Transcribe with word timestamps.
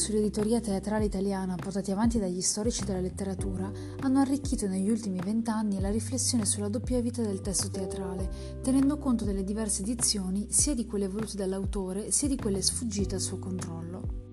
sull'editoria 0.00 0.60
teatrale 0.60 1.04
italiana 1.04 1.56
portati 1.56 1.90
avanti 1.90 2.18
dagli 2.18 2.40
storici 2.40 2.86
della 2.86 3.00
letteratura 3.00 3.70
hanno 4.00 4.18
arricchito 4.18 4.66
negli 4.66 4.88
ultimi 4.88 5.20
vent'anni 5.22 5.78
la 5.78 5.90
riflessione 5.90 6.46
sulla 6.46 6.70
doppia 6.70 7.02
vita 7.02 7.20
del 7.20 7.42
testo 7.42 7.68
teatrale, 7.68 8.58
tenendo 8.62 8.96
conto 8.96 9.26
delle 9.26 9.44
diverse 9.44 9.82
edizioni 9.82 10.46
sia 10.48 10.74
di 10.74 10.86
quelle 10.86 11.06
volute 11.06 11.36
dall'autore 11.36 12.10
sia 12.12 12.28
di 12.28 12.36
quelle 12.36 12.62
sfuggite 12.62 13.16
al 13.16 13.20
suo 13.20 13.38
controllo. 13.38 14.29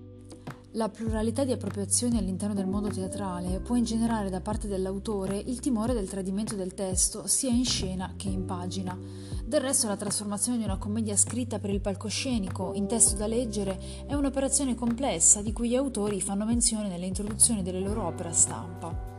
La 0.72 0.90
pluralità 0.90 1.44
di 1.44 1.52
appropriazioni 1.52 2.18
all'interno 2.18 2.52
del 2.52 2.66
mondo 2.66 2.88
teatrale 2.88 3.58
può 3.58 3.74
ingenerare 3.74 4.28
da 4.28 4.42
parte 4.42 4.68
dell'autore 4.68 5.38
il 5.38 5.60
timore 5.60 5.94
del 5.94 6.10
tradimento 6.10 6.56
del 6.56 6.74
testo 6.74 7.26
sia 7.26 7.48
in 7.48 7.64
scena 7.64 8.12
che 8.18 8.28
in 8.28 8.44
pagina. 8.44 8.96
Del 9.46 9.62
resto 9.62 9.86
la 9.88 9.96
trasformazione 9.96 10.58
di 10.58 10.64
una 10.64 10.76
commedia 10.76 11.16
scritta 11.16 11.58
per 11.58 11.70
il 11.70 11.80
palcoscenico 11.80 12.74
in 12.74 12.86
testo 12.86 13.16
da 13.16 13.26
leggere 13.26 14.04
è 14.06 14.12
un'operazione 14.12 14.74
complessa 14.74 15.40
di 15.40 15.54
cui 15.54 15.70
gli 15.70 15.74
autori 15.74 16.20
fanno 16.20 16.44
menzione 16.44 16.88
nelle 16.88 17.06
introduzioni 17.06 17.62
delle 17.62 17.80
loro 17.80 18.04
opere 18.04 18.28
a 18.28 18.34
stampa. 18.34 19.17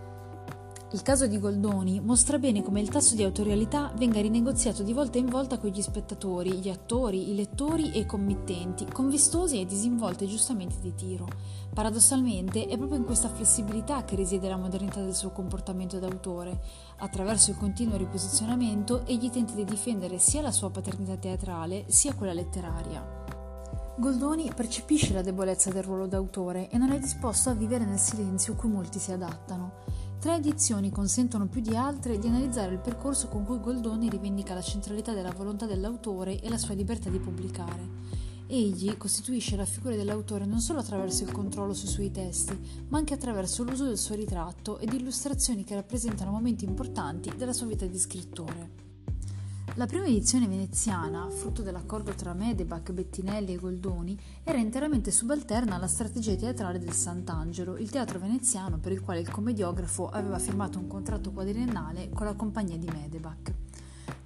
Il 0.91 1.03
caso 1.03 1.27
di 1.27 1.37
Goldoni 1.37 2.01
mostra 2.01 2.39
bene 2.39 2.63
come 2.63 2.81
il 2.81 2.89
tasso 2.89 3.13
di 3.13 3.23
autorialità 3.23 3.93
venga 3.95 4.19
rinegoziato 4.21 4.81
di 4.81 4.91
volta 4.91 5.19
in 5.19 5.27
volta 5.27 5.59
con 5.59 5.69
gli 5.69 5.83
spettatori, 5.83 6.53
gli 6.53 6.67
attori, 6.67 7.29
i 7.29 7.35
lettori 7.35 7.91
e 7.91 7.99
i 7.99 8.05
committenti, 8.07 8.87
con 8.91 9.07
vistosi 9.07 9.61
e 9.61 9.67
disinvolti 9.67 10.23
aggiustamenti 10.23 10.77
di 10.81 10.95
tiro. 10.95 11.27
Paradossalmente 11.71 12.65
è 12.65 12.75
proprio 12.75 12.97
in 12.97 13.05
questa 13.05 13.29
flessibilità 13.29 14.03
che 14.03 14.15
risiede 14.15 14.49
la 14.49 14.57
modernità 14.57 14.99
del 15.01 15.13
suo 15.13 15.29
comportamento 15.29 15.99
d'autore. 15.99 16.59
Attraverso 16.97 17.51
il 17.51 17.57
continuo 17.57 17.95
riposizionamento 17.95 19.05
egli 19.05 19.29
tenta 19.29 19.53
di 19.53 19.65
difendere 19.65 20.17
sia 20.17 20.41
la 20.41 20.51
sua 20.51 20.71
paternità 20.71 21.17
teatrale 21.17 21.85
sia 21.87 22.15
quella 22.15 22.33
letteraria. 22.33 23.27
Goldoni 23.95 24.51
percepisce 24.55 25.13
la 25.13 25.21
debolezza 25.21 25.69
del 25.71 25.83
ruolo 25.83 26.07
d'autore 26.07 26.67
e 26.71 26.79
non 26.79 26.89
è 26.91 26.97
disposto 26.97 27.51
a 27.51 27.53
vivere 27.53 27.85
nel 27.85 27.99
silenzio 27.99 28.55
cui 28.55 28.69
molti 28.69 28.97
si 28.97 29.11
adattano. 29.11 30.07
Tre 30.19 30.35
edizioni 30.35 30.91
consentono 30.91 31.47
più 31.47 31.61
di 31.61 31.77
altre 31.77 32.19
di 32.19 32.27
analizzare 32.27 32.73
il 32.73 32.79
percorso 32.79 33.29
con 33.29 33.45
cui 33.45 33.61
Goldoni 33.61 34.09
rivendica 34.09 34.53
la 34.53 34.61
centralità 34.61 35.13
della 35.13 35.31
volontà 35.31 35.65
dell'autore 35.65 36.41
e 36.41 36.49
la 36.49 36.57
sua 36.57 36.73
libertà 36.73 37.09
di 37.09 37.19
pubblicare. 37.19 37.87
Egli 38.47 38.97
costituisce 38.97 39.55
la 39.55 39.63
figura 39.63 39.95
dell'autore 39.95 40.45
non 40.45 40.59
solo 40.59 40.79
attraverso 40.79 41.23
il 41.23 41.31
controllo 41.31 41.73
sui 41.73 41.87
suoi 41.87 42.11
testi, 42.11 42.59
ma 42.89 42.97
anche 42.97 43.13
attraverso 43.13 43.63
l'uso 43.63 43.85
del 43.85 43.97
suo 43.97 44.15
ritratto 44.15 44.77
ed 44.79 44.91
illustrazioni 44.91 45.63
che 45.63 45.75
rappresentano 45.75 46.31
momenti 46.31 46.65
importanti 46.65 47.31
della 47.37 47.53
sua 47.53 47.67
vita 47.67 47.85
di 47.85 47.97
scrittore. 47.97 48.88
La 49.79 49.85
prima 49.85 50.07
edizione 50.07 50.45
veneziana, 50.45 51.29
frutto 51.29 51.61
dell'accordo 51.61 52.11
tra 52.11 52.33
Medebach, 52.33 52.91
Bettinelli 52.91 53.53
e 53.53 53.55
Goldoni, 53.55 54.19
era 54.43 54.57
interamente 54.57 55.09
subalterna 55.09 55.75
alla 55.75 55.87
strategia 55.87 56.35
teatrale 56.35 56.79
del 56.79 56.91
Sant'Angelo, 56.91 57.77
il 57.77 57.89
teatro 57.89 58.19
veneziano 58.19 58.77
per 58.77 58.91
il 58.91 58.99
quale 58.99 59.21
il 59.21 59.31
commediografo 59.31 60.09
aveva 60.09 60.37
firmato 60.37 60.79
un 60.79 60.87
contratto 60.87 61.31
quadriennale 61.31 62.09
con 62.09 62.25
la 62.25 62.33
compagnia 62.33 62.75
di 62.75 62.89
Medebach. 62.91 63.53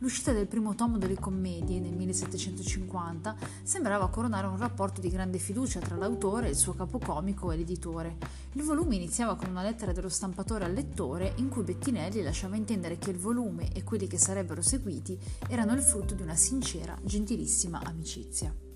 L'uscita 0.03 0.33
del 0.33 0.47
primo 0.47 0.75
tomo 0.75 0.97
delle 0.97 1.17
commedie 1.17 1.79
nel 1.79 1.93
1750 1.93 3.37
sembrava 3.63 4.09
coronare 4.09 4.47
un 4.47 4.57
rapporto 4.57 4.99
di 4.99 5.07
grande 5.07 5.37
fiducia 5.37 5.79
tra 5.79 5.95
l'autore, 5.95 6.49
il 6.49 6.57
suo 6.57 6.73
capocomico 6.73 7.53
e 7.53 7.55
l'editore. 7.55 8.17
Il 8.51 8.63
volume 8.63 8.97
iniziava 8.97 9.37
con 9.37 9.47
una 9.49 9.63
lettera 9.63 9.93
dello 9.93 10.09
stampatore 10.09 10.65
al 10.65 10.73
lettore 10.73 11.31
in 11.37 11.47
cui 11.47 11.63
Bettinelli 11.63 12.21
lasciava 12.21 12.57
intendere 12.57 12.97
che 12.97 13.11
il 13.11 13.17
volume 13.17 13.71
e 13.71 13.85
quelli 13.85 14.07
che 14.07 14.17
sarebbero 14.17 14.61
seguiti 14.61 15.17
erano 15.47 15.71
il 15.71 15.81
frutto 15.81 16.15
di 16.15 16.21
una 16.21 16.35
sincera, 16.35 16.97
gentilissima 17.01 17.79
amicizia. 17.81 18.72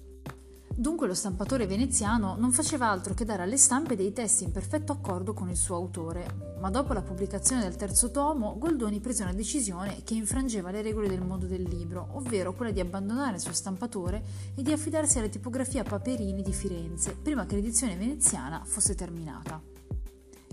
Dunque 0.79 1.07
lo 1.07 1.15
stampatore 1.15 1.65
veneziano 1.65 2.35
non 2.37 2.51
faceva 2.51 2.87
altro 2.87 3.15
che 3.15 3.25
dare 3.25 3.41
alle 3.41 3.57
stampe 3.57 3.95
dei 3.95 4.13
testi 4.13 4.43
in 4.43 4.51
perfetto 4.51 4.91
accordo 4.91 5.33
con 5.33 5.49
il 5.49 5.57
suo 5.57 5.75
autore, 5.75 6.55
ma 6.59 6.69
dopo 6.69 6.93
la 6.93 7.01
pubblicazione 7.01 7.63
del 7.63 7.75
terzo 7.75 8.11
tomo 8.11 8.59
Goldoni 8.59 8.99
prese 8.99 9.23
una 9.23 9.33
decisione 9.33 10.03
che 10.03 10.13
infrangeva 10.13 10.69
le 10.69 10.83
regole 10.83 11.09
del 11.09 11.23
mondo 11.23 11.47
del 11.47 11.63
libro, 11.63 12.09
ovvero 12.11 12.53
quella 12.53 12.71
di 12.71 12.79
abbandonare 12.79 13.37
il 13.37 13.41
suo 13.41 13.53
stampatore 13.53 14.23
e 14.53 14.61
di 14.61 14.71
affidarsi 14.71 15.17
alla 15.17 15.29
tipografia 15.29 15.81
Paperini 15.81 16.43
di 16.43 16.53
Firenze, 16.53 17.17
prima 17.19 17.47
che 17.47 17.55
l'edizione 17.55 17.95
veneziana 17.95 18.61
fosse 18.63 18.93
terminata. 18.93 19.76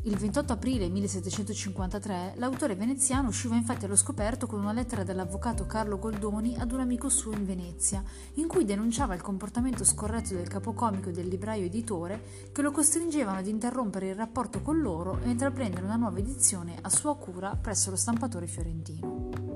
Il 0.07 0.19
28 0.19 0.53
aprile 0.53 0.91
1753 0.91 2.35
l'autore 2.37 2.75
veneziano 2.75 3.29
usciva 3.29 3.57
infatti 3.57 3.87
allo 3.87 3.97
scoperto 3.97 4.47
con 4.47 4.61
una 4.61 4.75
lettera 4.75 5.03
dell'avvocato 5.03 5.65
Carlo 5.65 5.99
Goldoni 5.99 6.57
ad 6.59 6.73
un 6.73 6.81
amico 6.81 7.09
suo 7.09 7.33
in 7.33 7.47
Venezia, 7.47 8.05
in 8.35 8.47
cui 8.47 8.67
denunciava 8.67 9.15
il 9.15 9.23
comportamento 9.23 9.83
scorretto 9.83 10.35
del 10.35 10.47
capocomico 10.47 11.09
e 11.09 11.13
del 11.13 11.29
libraio 11.29 11.65
editore 11.65 12.51
che 12.53 12.61
lo 12.61 12.71
costringevano 12.71 13.39
ad 13.39 13.47
interrompere 13.47 14.11
il 14.11 14.15
rapporto 14.15 14.61
con 14.61 14.79
loro 14.83 15.21
e 15.23 15.31
intraprendere 15.31 15.87
una 15.87 15.97
nuova 15.97 16.19
edizione 16.19 16.77
a 16.83 16.91
sua 16.91 17.17
cura 17.17 17.57
presso 17.57 17.89
lo 17.89 17.97
stampatore 17.97 18.47
fiorentino. 18.47 19.55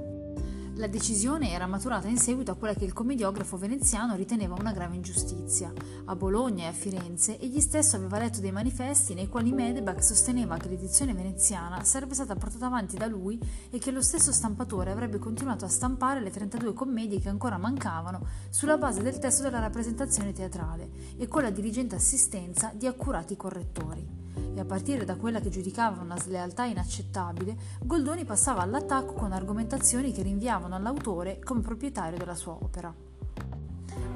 La 0.78 0.86
decisione 0.86 1.50
era 1.50 1.66
maturata 1.66 2.06
in 2.06 2.18
seguito 2.18 2.52
a 2.52 2.54
quella 2.54 2.72
che 2.72 2.84
il 2.84 2.92
commediografo 2.92 3.56
veneziano 3.56 4.14
riteneva 4.14 4.54
una 4.56 4.70
grave 4.70 4.94
ingiustizia. 4.94 5.72
A 6.10 6.16
Bologna 6.16 6.64
e 6.64 6.68
a 6.68 6.72
Firenze 6.72 7.38
egli 7.38 7.60
stesso 7.60 7.96
aveva 7.96 8.16
letto 8.16 8.40
dei 8.40 8.50
manifesti 8.50 9.12
nei 9.12 9.28
quali 9.28 9.52
Medebach 9.52 10.02
sosteneva 10.02 10.56
che 10.56 10.70
l'edizione 10.70 11.12
veneziana 11.12 11.84
sarebbe 11.84 12.14
stata 12.14 12.34
portata 12.34 12.64
avanti 12.64 12.96
da 12.96 13.06
lui 13.06 13.38
e 13.68 13.78
che 13.78 13.90
lo 13.90 14.00
stesso 14.00 14.32
stampatore 14.32 14.90
avrebbe 14.90 15.18
continuato 15.18 15.66
a 15.66 15.68
stampare 15.68 16.20
le 16.20 16.30
32 16.30 16.72
commedie 16.72 17.20
che 17.20 17.28
ancora 17.28 17.58
mancavano 17.58 18.24
sulla 18.48 18.78
base 18.78 19.02
del 19.02 19.18
testo 19.18 19.42
della 19.42 19.58
rappresentazione 19.58 20.32
teatrale 20.32 20.88
e 21.18 21.28
con 21.28 21.42
la 21.42 21.50
diligente 21.50 21.96
assistenza 21.96 22.72
di 22.74 22.86
accurati 22.86 23.36
correttori 23.36 24.06
e 24.54 24.60
a 24.60 24.64
partire 24.64 25.04
da 25.04 25.16
quella 25.16 25.40
che 25.40 25.50
giudicava 25.50 26.00
una 26.00 26.18
slealtà 26.18 26.64
inaccettabile, 26.64 27.54
Goldoni 27.82 28.24
passava 28.24 28.62
all'attacco 28.62 29.12
con 29.12 29.32
argomentazioni 29.32 30.12
che 30.12 30.22
rinviavano 30.22 30.74
all'autore 30.74 31.38
come 31.38 31.60
proprietario 31.60 32.16
della 32.16 32.34
sua 32.34 32.52
opera. 32.52 33.07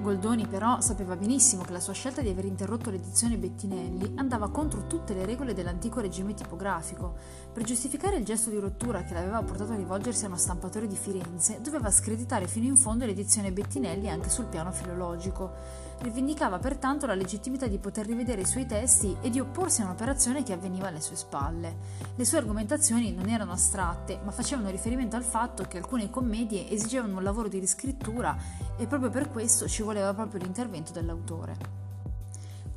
Goldoni 0.03 0.49
però 0.49 0.81
sapeva 0.81 1.15
benissimo 1.15 1.63
che 1.63 1.71
la 1.71 1.79
sua 1.79 1.93
scelta 1.93 2.23
di 2.23 2.29
aver 2.29 2.45
interrotto 2.45 2.91
l'edizione 2.91 3.37
Bettinelli 3.37 4.15
andava 4.17 4.51
contro 4.51 4.89
tutte 4.89 5.15
le 5.15 5.25
regole 5.25 5.55
dell'antico 5.55 6.01
regime 6.01 6.35
tipografico. 6.35 7.15
Per 7.53 7.63
giustificare 7.63 8.17
il 8.17 8.25
gesto 8.25 8.51
di 8.51 8.59
rottura 8.59 9.05
che 9.05 9.15
l'aveva 9.15 9.41
portato 9.43 9.73
a 9.73 9.77
rivolgersi 9.77 10.25
a 10.25 10.27
uno 10.27 10.37
stampatore 10.37 10.89
di 10.89 10.97
Firenze, 10.97 11.61
doveva 11.63 11.89
screditare 11.91 12.49
fino 12.49 12.67
in 12.67 12.77
fondo 12.77 13.07
l'edizione 13.07 13.53
Bettinelli 13.53 14.11
anche 14.11 14.29
sul 14.29 14.47
piano 14.47 14.73
filologico. 14.73 15.53
Rivendicava 16.03 16.59
pertanto 16.59 17.07
la 17.07 17.15
legittimità 17.15 17.69
di 17.69 17.79
poter 17.79 18.07
rivedere 18.07 18.41
i 18.41 18.47
suoi 18.47 18.67
testi 18.67 19.17
e 19.21 19.31
di 19.31 19.39
opporsi 19.39 19.83
a 19.83 19.85
un'operazione 19.85 20.43
che 20.43 20.53
avveniva 20.53 20.89
alle 20.89 21.01
sue 21.01 21.15
spalle. 21.15 21.77
Le 22.17 22.25
sue 22.25 22.39
argomentazioni 22.39 23.15
non 23.15 23.29
erano 23.29 23.53
astratte, 23.53 24.19
ma 24.25 24.33
facevano 24.33 24.69
riferimento 24.69 25.15
al 25.15 25.23
fatto 25.23 25.63
che 25.63 25.79
alcune 25.79 26.11
commedie 26.11 26.69
esigevano 26.69 27.19
un 27.19 27.23
lavoro 27.23 27.47
di 27.47 27.61
riscrittura 27.61 28.37
e 28.77 28.89
proprio 28.89 29.11
per 29.11 29.31
questo 29.31 29.69
ci 29.69 29.83
voleva 29.83 30.13
proprio 30.13 30.41
l'intervento 30.41 30.91
dell'autore. 30.91 31.82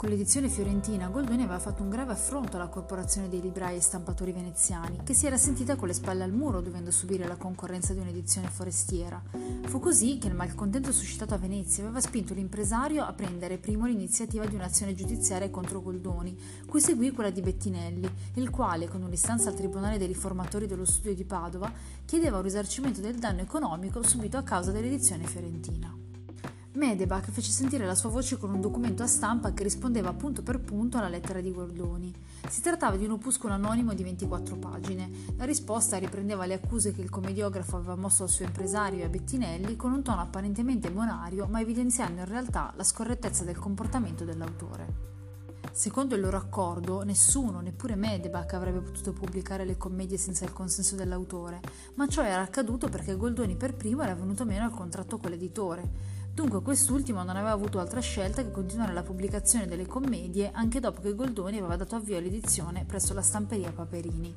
Con 0.06 0.14
l'edizione 0.14 0.50
fiorentina 0.50 1.08
Goldoni 1.08 1.42
aveva 1.42 1.58
fatto 1.58 1.82
un 1.82 1.90
grave 1.90 2.12
affronto 2.12 2.58
alla 2.58 2.68
corporazione 2.68 3.28
dei 3.28 3.42
librai 3.42 3.78
e 3.78 3.82
stampatori 3.82 4.32
veneziani, 4.32 5.00
che 5.04 5.16
si 5.16 5.26
era 5.26 5.36
sentita 5.36 5.76
con 5.76 5.88
le 5.88 5.96
spalle 5.96 6.24
al 6.24 6.32
muro 6.32 6.62
dovendo 6.62 6.92
subire 6.92 7.26
la 7.26 7.38
concorrenza 7.38 7.92
di 7.92 8.02
un'edizione 8.02 8.50
forestiera. 8.50 9.20
Fu 9.64 9.80
così 9.80 10.20
che 10.20 10.28
il 10.28 10.36
malcontento 10.36 10.92
suscitato 10.92 11.34
a 11.34 11.40
Venezia 11.40 11.84
aveva 11.84 12.00
spinto 12.02 12.36
l'impresario 12.36 13.04
a 13.04 13.14
prendere 13.14 13.58
primo 13.58 13.88
l'iniziativa 13.88 14.46
di 14.46 14.54
un'azione 14.54 14.94
giudiziaria 14.94 15.50
contro 15.50 15.82
Goldoni, 15.82 16.38
cui 16.68 16.82
seguì 16.82 17.10
quella 17.10 17.32
di 17.32 17.42
Bettinelli, 17.42 18.08
il 18.36 18.52
quale, 18.52 18.88
con 18.88 19.02
un'istanza 19.02 19.50
al 19.50 19.56
Tribunale 19.56 19.98
dei 19.98 20.06
riformatori 20.06 20.68
dello 20.68 20.86
studio 20.86 21.16
di 21.16 21.26
Padova, 21.26 21.74
chiedeva 22.06 22.38
un 22.38 22.44
risarcimento 22.44 23.02
del 23.02 23.16
danno 23.16 23.42
economico 23.42 24.04
subito 24.04 24.38
a 24.38 24.44
causa 24.44 24.70
dell'edizione 24.70 25.24
fiorentina. 25.24 26.15
Medebach 26.76 27.32
fece 27.32 27.52
sentire 27.52 27.86
la 27.86 27.96
sua 27.96 28.10
voce 28.10 28.38
con 28.38 28.54
un 28.54 28.60
documento 28.60 29.02
a 29.02 29.08
stampa 29.08 29.54
che 29.54 29.64
rispondeva 29.64 30.12
punto 30.12 30.44
per 30.44 30.60
punto 30.60 30.98
alla 30.98 31.08
lettera 31.08 31.40
di 31.40 31.54
Gordoni. 31.54 32.14
Si 32.50 32.60
trattava 32.60 32.98
di 32.98 33.06
un 33.06 33.12
opuscolo 33.12 33.54
anonimo 33.54 33.94
di 33.94 34.04
24 34.04 34.58
pagine. 34.58 35.10
La 35.38 35.46
risposta 35.46 35.98
riprendeva 35.98 36.46
le 36.46 36.56
accuse 36.56 36.94
che 36.94 37.00
il 37.00 37.10
commediografo 37.10 37.78
aveva 37.78 37.96
mosso 37.96 38.24
al 38.24 38.30
suo 38.30 38.44
impresario 38.44 39.00
e 39.00 39.04
a 39.06 39.10
Bettinelli 39.10 39.78
con 39.78 39.94
un 39.94 40.04
tono 40.04 40.20
apparentemente 40.20 40.92
bonario, 40.92 41.48
ma 41.48 41.62
evidenziando 41.62 42.20
in 42.20 42.28
realtà 42.28 42.74
la 42.76 42.84
scorrettezza 42.84 43.46
del 43.46 43.58
comportamento 43.58 44.26
dell'autore. 44.26 45.14
Secondo 45.72 46.16
il 46.16 46.22
loro 46.22 46.38
accordo, 46.38 47.04
nessuno, 47.04 47.62
neppure 47.62 47.96
Medebach, 47.96 48.54
avrebbe 48.54 48.80
potuto 48.80 49.14
pubblicare 49.14 49.64
le 49.64 49.78
commedie 49.78 50.18
senza 50.18 50.44
il 50.44 50.54
consenso 50.54 50.96
dell'autore, 50.96 51.62
ma 51.96 52.08
ciò 52.08 52.22
era 52.22 52.42
accaduto 52.42 52.90
perché 52.90 53.16
Goldoni 53.16 53.56
per 53.56 53.76
primo 53.76 54.02
era 54.02 54.14
venuto 54.14 54.44
meno 54.46 54.66
al 54.66 54.72
contratto 54.72 55.18
con 55.18 55.30
l'editore. 55.30 56.15
Dunque 56.36 56.62
quest'ultimo 56.62 57.24
non 57.24 57.38
aveva 57.38 57.52
avuto 57.52 57.80
altra 57.80 58.02
scelta 58.02 58.44
che 58.44 58.52
continuare 58.52 58.92
la 58.92 59.04
pubblicazione 59.04 59.68
delle 59.68 59.86
commedie 59.86 60.52
anche 60.52 60.82
dopo 60.82 61.00
che 61.00 61.16
Goldoni 61.16 61.60
aveva 61.60 61.78
dato 61.78 61.96
avvio 61.96 62.18
all'edizione 62.18 62.84
presso 62.86 63.14
la 63.14 63.22
stamperia 63.22 63.72
Paperini. 63.72 64.36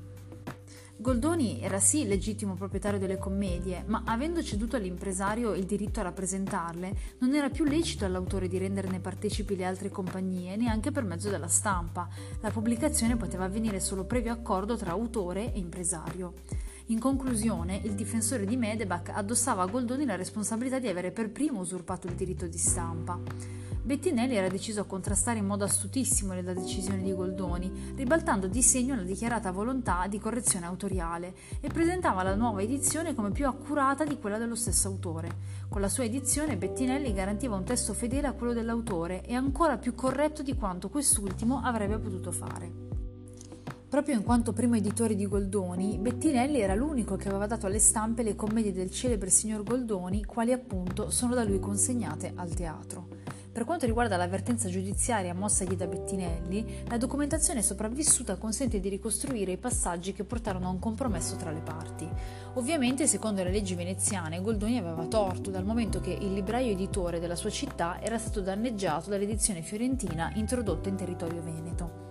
Goldoni 0.97 1.61
era 1.61 1.81
sì 1.81 2.07
legittimo 2.07 2.55
proprietario 2.55 3.01
delle 3.01 3.19
commedie, 3.19 3.83
ma 3.87 4.05
avendo 4.05 4.45
ceduto 4.45 4.77
all'impresario 4.77 5.55
il 5.55 5.65
diritto 5.65 5.99
a 5.99 6.05
rappresentarle, 6.05 6.97
non 7.19 7.35
era 7.35 7.51
più 7.51 7.65
lecito 7.65 8.05
all'autore 8.05 8.47
di 8.47 8.59
renderne 8.59 9.01
partecipi 9.01 9.57
le 9.57 9.65
altre 9.65 9.91
compagnie, 9.91 10.55
neanche 10.55 10.93
per 10.93 11.03
mezzo 11.03 11.31
della 11.31 11.49
stampa. 11.49 12.09
La 12.41 12.51
pubblicazione 12.51 13.17
poteva 13.17 13.45
avvenire 13.45 13.81
solo 13.81 14.05
previo 14.05 14.33
accordo 14.33 14.77
tra 14.77 14.93
autore 14.93 15.53
e 15.53 15.59
impresario. 15.59 16.35
In 16.91 17.01
conclusione, 17.01 17.81
il 17.85 17.93
difensore 17.93 18.47
di 18.47 18.57
Medebach 18.57 19.11
addossava 19.11 19.63
a 19.63 19.67
Goldoni 19.67 20.07
la 20.07 20.17
responsabilità 20.17 20.79
di 20.79 20.89
avere 20.89 21.11
per 21.11 21.31
primo 21.31 21.61
usurpato 21.61 22.07
il 22.07 22.15
diritto 22.15 22.47
di 22.47 22.57
stampa. 22.57 23.21
Bettinelli 23.83 24.35
era 24.35 24.49
deciso 24.49 24.81
a 24.81 24.85
contrastare 24.85 25.39
in 25.39 25.45
modo 25.45 25.65
astutissimo 25.65 26.33
la 26.41 26.55
decisione 26.55 27.03
di 27.03 27.15
Goldoni, 27.15 27.93
ribaltando 27.95 28.47
di 28.47 28.63
segno 28.63 28.95
la 28.95 29.03
dichiarata 29.03 29.51
volontà 29.51 30.07
di 30.09 30.19
correzione 30.19 30.65
autoriale 30.65 31.35
e 31.61 31.69
presentava 31.69 32.23
la 32.23 32.35
nuova 32.35 32.63
edizione 32.63 33.15
come 33.15 33.33
più 33.33 33.47
accurata 33.47 34.05
di 34.05 34.19
quella 34.19 34.39
dello 34.39 34.57
stesso 34.57 34.89
autore. 34.89 35.29
Con 35.69 35.83
la 35.83 35.91
sua 35.91 36.05
edizione 36.05 36.57
Bettinelli 36.57 37.13
garantiva 37.13 37.55
un 37.55 37.65
testo 37.65 37.93
fedele 37.93 38.29
a 38.29 38.33
quello 38.33 38.55
dell'autore 38.55 39.23
e 39.27 39.35
ancora 39.35 39.77
più 39.77 39.95
corretto 39.95 40.43
di 40.43 40.55
quanto 40.55 40.89
quest'ultimo 40.89 41.61
avrebbe 41.63 41.99
potuto 41.99 42.33
fare. 42.33 42.88
Proprio 43.89 44.17
in 44.17 44.23
quanto 44.23 44.53
primo 44.53 44.77
editore 44.77 45.15
di 45.17 45.27
Goldoni, 45.27 45.97
Bettinelli 45.97 46.61
era 46.61 46.75
l'unico 46.75 47.17
che 47.17 47.29
aveva 47.29 47.47
dato 47.47 47.65
alle 47.65 47.79
stampe 47.79 48.23
le 48.23 48.37
commedie 48.37 48.71
del 48.71 48.91
celebre 48.91 49.31
signor 49.31 49.63
Goldoni, 49.63 50.27
quali 50.27 50.53
appunto 50.53 51.09
sono 51.09 51.35
da 51.35 51.43
lui 51.43 51.59
consegnate 51.59 52.33
al 52.35 52.53
teatro. 52.53 53.09
Per 53.51 53.65
quanto 53.65 53.87
riguarda 53.87 54.19
l'avvertenza 54.19 54.69
giudiziaria 54.69 55.33
mossagli 55.33 55.75
da 55.75 55.87
Bettinelli, 55.87 56.85
la 56.87 56.99
documentazione 56.99 57.63
sopravvissuta 57.63 58.37
consente 58.37 58.79
di 58.79 58.91
ricostruire 58.91 59.53
i 59.53 59.57
passaggi 59.57 60.13
che 60.13 60.23
portarono 60.23 60.67
a 60.67 60.71
un 60.71 60.79
compromesso 60.79 61.37
tra 61.37 61.51
le 61.51 61.61
parti. 61.61 62.07
Ovviamente, 62.55 63.07
secondo 63.07 63.43
le 63.43 63.51
leggi 63.51 63.75
veneziane, 63.75 64.43
Goldoni 64.43 64.77
aveva 64.77 65.07
torto, 65.07 65.51
dal 65.51 65.65
momento 65.65 65.99
che 65.99 66.13
il 66.13 66.35
libraio 66.35 66.73
editore 66.73 67.21
della 67.21 67.37
sua 67.37 67.51
città 67.51 68.03
era 68.03 68.19
stato 68.19 68.43
danneggiato 68.43 69.09
dall'edizione 69.09 69.63
fiorentina 69.63 70.31
introdotta 70.35 70.91
in 70.91 70.97
territorio 70.97 71.43
veneto. 71.43 72.08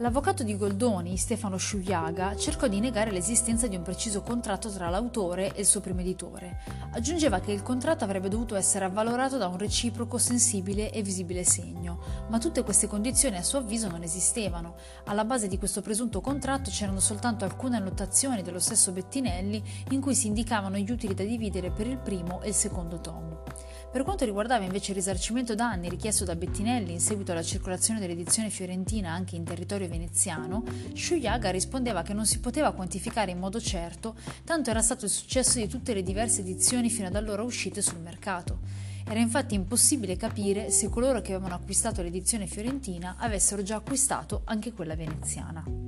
L'avvocato 0.00 0.44
di 0.44 0.56
Goldoni, 0.56 1.16
Stefano 1.16 1.56
Sciugliaga, 1.56 2.36
cercò 2.36 2.68
di 2.68 2.78
negare 2.78 3.10
l'esistenza 3.10 3.66
di 3.66 3.74
un 3.74 3.82
preciso 3.82 4.22
contratto 4.22 4.70
tra 4.70 4.88
l'autore 4.90 5.52
e 5.56 5.60
il 5.60 5.66
suo 5.66 5.80
primo 5.80 5.98
editore. 6.02 6.60
Aggiungeva 6.92 7.40
che 7.40 7.50
il 7.50 7.64
contratto 7.64 8.04
avrebbe 8.04 8.28
dovuto 8.28 8.54
essere 8.54 8.84
avvalorato 8.84 9.38
da 9.38 9.48
un 9.48 9.58
reciproco 9.58 10.16
sensibile 10.16 10.92
e 10.92 11.02
visibile 11.02 11.42
segno, 11.42 11.98
ma 12.28 12.38
tutte 12.38 12.62
queste 12.62 12.86
condizioni 12.86 13.38
a 13.38 13.42
suo 13.42 13.58
avviso 13.58 13.88
non 13.88 14.04
esistevano. 14.04 14.76
Alla 15.06 15.24
base 15.24 15.48
di 15.48 15.58
questo 15.58 15.80
presunto 15.80 16.20
contratto 16.20 16.70
c'erano 16.70 17.00
soltanto 17.00 17.44
alcune 17.44 17.76
annotazioni 17.76 18.42
dello 18.42 18.60
stesso 18.60 18.92
Bettinelli 18.92 19.60
in 19.90 20.00
cui 20.00 20.14
si 20.14 20.28
indicavano 20.28 20.76
gli 20.76 20.92
utili 20.92 21.12
da 21.12 21.24
dividere 21.24 21.72
per 21.72 21.88
il 21.88 21.98
primo 21.98 22.40
e 22.42 22.48
il 22.50 22.54
secondo 22.54 23.00
tomo. 23.00 23.42
Per 23.90 24.02
quanto 24.04 24.26
riguardava 24.26 24.64
invece 24.64 24.90
il 24.90 24.98
risarcimento 24.98 25.54
danni 25.54 25.88
richiesto 25.88 26.24
da 26.24 26.36
Bettinelli 26.36 26.92
in 26.92 27.00
seguito 27.00 27.32
alla 27.32 27.42
circolazione 27.42 27.98
dell'edizione 27.98 28.50
fiorentina 28.50 29.10
anche 29.10 29.34
in 29.34 29.44
territorio 29.44 29.88
veneziano, 29.88 30.62
Sciugliaga 30.92 31.50
rispondeva 31.50 32.02
che 32.02 32.12
non 32.12 32.26
si 32.26 32.38
poteva 32.38 32.72
quantificare 32.72 33.30
in 33.30 33.38
modo 33.38 33.58
certo, 33.58 34.14
tanto 34.44 34.68
era 34.68 34.82
stato 34.82 35.06
il 35.06 35.10
successo 35.10 35.58
di 35.58 35.68
tutte 35.68 35.94
le 35.94 36.02
diverse 36.02 36.42
edizioni 36.42 36.90
fino 36.90 37.06
ad 37.06 37.16
allora 37.16 37.42
uscite 37.42 37.80
sul 37.80 38.00
mercato. 38.00 38.58
Era 39.06 39.20
infatti 39.20 39.54
impossibile 39.54 40.16
capire 40.16 40.70
se 40.70 40.90
coloro 40.90 41.22
che 41.22 41.32
avevano 41.32 41.54
acquistato 41.54 42.02
l'edizione 42.02 42.46
fiorentina 42.46 43.16
avessero 43.18 43.62
già 43.62 43.76
acquistato 43.76 44.42
anche 44.44 44.74
quella 44.74 44.96
veneziana. 44.96 45.87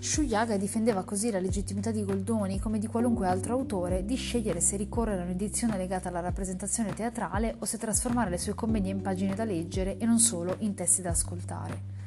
Sciugliaga 0.00 0.56
difendeva 0.56 1.04
così 1.04 1.30
la 1.30 1.40
legittimità 1.40 1.90
di 1.90 2.06
Goldoni, 2.06 2.58
come 2.58 2.78
di 2.78 2.86
qualunque 2.86 3.26
altro 3.26 3.52
autore, 3.52 4.06
di 4.06 4.16
scegliere 4.16 4.62
se 4.62 4.78
ricorrere 4.78 5.20
a 5.20 5.24
un'edizione 5.24 5.76
legata 5.76 6.08
alla 6.08 6.20
rappresentazione 6.20 6.94
teatrale 6.94 7.56
o 7.58 7.66
se 7.66 7.76
trasformare 7.76 8.30
le 8.30 8.38
sue 8.38 8.54
commedie 8.54 8.90
in 8.90 9.02
pagine 9.02 9.34
da 9.34 9.44
leggere 9.44 9.98
e 9.98 10.06
non 10.06 10.18
solo 10.18 10.56
in 10.60 10.74
testi 10.74 11.02
da 11.02 11.10
ascoltare. 11.10 11.98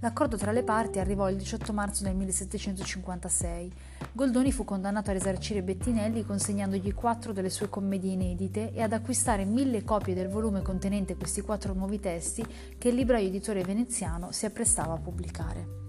L'accordo 0.00 0.38
tra 0.38 0.50
le 0.50 0.62
parti 0.62 0.98
arrivò 0.98 1.28
il 1.28 1.36
18 1.36 1.74
marzo 1.74 2.04
del 2.04 2.14
1756. 2.14 3.72
Goldoni 4.12 4.50
fu 4.50 4.64
condannato 4.64 5.10
a 5.10 5.12
risarcire 5.12 5.62
Bettinelli 5.62 6.24
consegnandogli 6.24 6.94
quattro 6.94 7.34
delle 7.34 7.50
sue 7.50 7.68
commedie 7.68 8.12
inedite 8.12 8.72
e 8.72 8.80
ad 8.80 8.94
acquistare 8.94 9.44
mille 9.44 9.84
copie 9.84 10.14
del 10.14 10.30
volume 10.30 10.62
contenente 10.62 11.18
questi 11.18 11.42
quattro 11.42 11.74
nuovi 11.74 12.00
testi 12.00 12.42
che 12.78 12.88
il 12.88 12.94
libraio 12.94 13.28
editore 13.28 13.62
veneziano 13.62 14.32
si 14.32 14.46
apprestava 14.46 14.94
a 14.94 14.98
pubblicare. 14.98 15.81